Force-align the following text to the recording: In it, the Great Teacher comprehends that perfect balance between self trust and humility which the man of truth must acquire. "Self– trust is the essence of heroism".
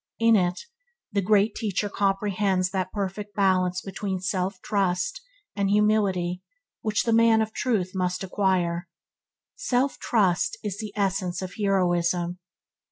In 0.17 0.35
it, 0.35 0.59
the 1.11 1.21
Great 1.21 1.53
Teacher 1.53 1.87
comprehends 1.87 2.71
that 2.71 2.91
perfect 2.91 3.35
balance 3.35 3.81
between 3.81 4.19
self 4.19 4.59
trust 4.63 5.21
and 5.55 5.69
humility 5.69 6.41
which 6.81 7.03
the 7.03 7.13
man 7.13 7.39
of 7.39 7.53
truth 7.53 7.91
must 7.93 8.23
acquire. 8.23 8.87
"Self– 9.55 9.99
trust 9.99 10.57
is 10.63 10.79
the 10.79 10.91
essence 10.95 11.43
of 11.43 11.53
heroism". 11.59 12.39